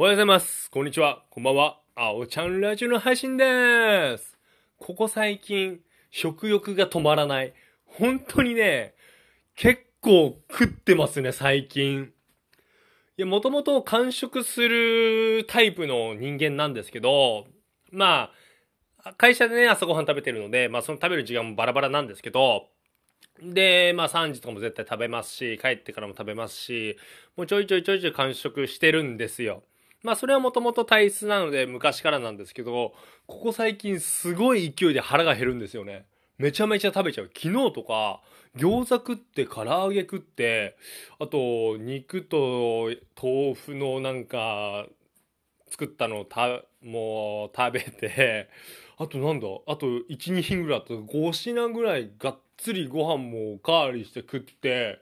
[0.00, 0.70] おはようございます。
[0.70, 1.24] こんにちは。
[1.28, 1.80] こんばんは。
[1.96, 4.38] あおちゃんラジオの配信です。
[4.78, 5.80] ここ最近、
[6.12, 7.52] 食欲が止まらない。
[7.84, 8.94] 本当にね、
[9.56, 12.12] 結構食ってますね、最近。
[13.16, 17.48] いや、もともと完食するタイプの人間なんですけど、
[17.90, 18.30] ま
[19.02, 22.68] あ、会社でね、朝ごはん食べてるので、まあその食べる時間もバラバラなんですけど、
[23.42, 26.96] で、まあ3時とかも絶対食べますし、帰ってからも食べますし、
[27.36, 29.64] もうちょいちょいちょいちょい完食してるんですよ。
[30.02, 32.94] まあそれはもともと体質なので昔からなんですけど、
[33.26, 36.06] ここ最近すごい勢いで腹が減るんですよね。
[36.38, 37.30] めちゃめちゃ食べちゃう。
[37.34, 38.20] 昨日とか、
[38.56, 40.76] 餃子食って、唐揚げ食って、
[41.18, 44.86] あと、肉と豆腐のなんか、
[45.68, 48.48] 作ったのをた、もう食べて、
[48.98, 55.00] あとなんだあと1、2品ぐらいあった5品ぐらいがっつりご飯もおかわりして食って、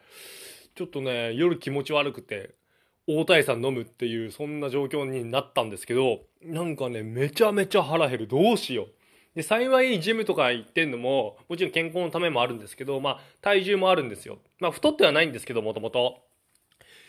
[0.75, 2.55] ちょっとね、夜気持ち悪くて、
[3.07, 8.27] 大体さん飲むっていうそんな状況になったんですけど、なんかね、めちゃめちゃ腹減る。
[8.29, 8.89] どうしよう。
[9.37, 14.39] で、幸いジムとか行ってんのも、もちろん健康のためもあるんですけど、まあ、体重もあるんですよ。
[14.61, 16.23] まあ、太ってはないんですけど、もともと。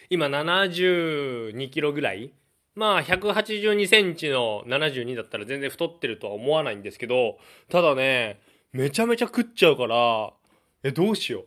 [0.09, 2.31] 今、72キロぐらい
[2.77, 8.39] まあ、182センチの72だったら全然太ってるとは思わないんですけど、ただね、
[8.71, 10.31] めちゃめちゃ食っちゃうから、
[10.83, 11.45] え、どうしよ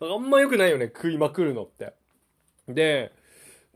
[0.00, 0.06] う。
[0.06, 1.94] あんま良くないよね、食いまくるのって。
[2.68, 3.12] で、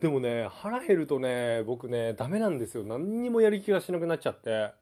[0.01, 2.85] でもね、腹減るとね、僕ね、ダメなんですよ。
[2.85, 4.73] 何にもやる気がしなくなっちゃって。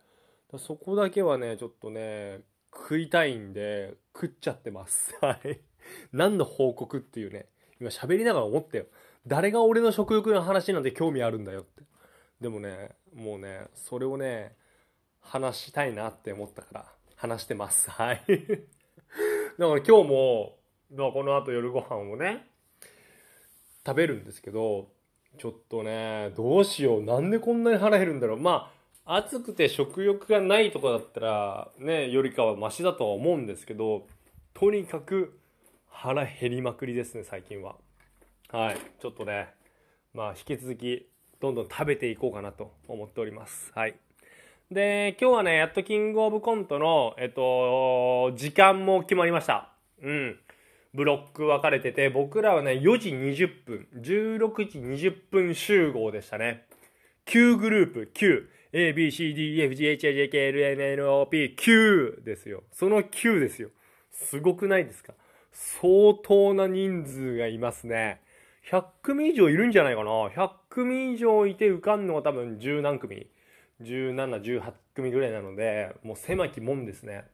[0.58, 2.41] そこだけはね、ちょっとね、
[2.72, 5.16] 食いたいんで、食っちゃってます。
[5.20, 5.61] はい。
[6.12, 7.47] 何の報告っていうね、
[7.81, 8.86] 今喋りながら思ったよ。
[9.27, 11.84] 誰が俺の食欲の話なんて興味あるんだよって。
[12.41, 14.56] でもね、もうね、それをね、
[15.20, 17.91] 話したいなって思ったから、話してます。
[17.91, 18.25] はい。
[19.58, 20.58] だから今日も、
[20.97, 22.50] この後夜ご飯をね、
[23.91, 24.88] 食べるんですけど、
[25.36, 27.02] ちょっとね、どうしよう。
[27.02, 28.41] なんでこんなに腹減るんだろう。
[28.41, 28.72] ま
[29.05, 34.06] あ、暑くて食欲がないとかだったら、ね、よりかはマシだとは思うんですけど、
[34.54, 35.37] とにかく
[35.88, 37.75] 腹減りまくりですね、最近は。
[38.53, 38.76] はい。
[39.00, 39.48] ちょっとね、
[40.15, 41.09] まあ、引き続き、
[41.41, 43.72] どんどん食べていこうかなと思っております。
[43.75, 43.97] はい。
[44.70, 49.72] で、今日はね、やっとキングオブコントの、えっと、時間も決まりました。
[50.00, 50.38] うん。
[50.93, 56.67] ブロック分かれてて、僕らはね、4時20分、16時20分集合でしたね。
[57.27, 58.49] 9グループ、9。
[58.73, 61.56] A, B, C, D, E, F, G, H, I, J, K, L, N, N, O, P,
[61.56, 62.62] Q ですよ。
[62.71, 63.71] その9ですよ。
[64.12, 65.15] すごくないですか？
[65.53, 68.21] 相当な人数がいますね。
[68.71, 73.27] 100組以上いるんじゃないかな ?100 組以上いて受かんのが多分10何組。
[73.83, 77.25] 17、18組ぐらいなので、もう狭きもんですね。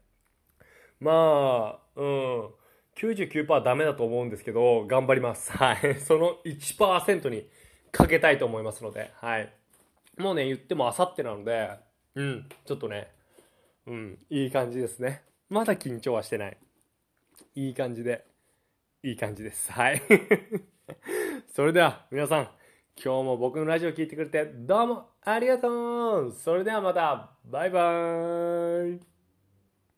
[1.00, 2.48] まあ、うん。
[2.96, 5.52] 99%ダメだと思うんですけど、頑張ります。
[5.52, 5.94] はい。
[6.00, 7.48] その1%に
[7.92, 9.52] かけたいと思いますので、はい。
[10.16, 11.70] もうね、言ってもあさってなので、
[12.14, 13.12] うん、ちょっとね、
[13.86, 15.22] うん、いい感じですね。
[15.50, 16.56] まだ緊張はしてない。
[17.54, 18.24] いい感じで、
[19.02, 19.70] いい感じです。
[19.70, 20.00] はい。
[21.54, 22.50] それでは、皆さん、
[22.96, 29.15] 今日も僕のラジオ聞いてくれて、どうもありがとうそれではまた、バイバーイ